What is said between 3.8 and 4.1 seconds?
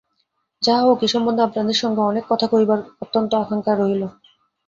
রহিল।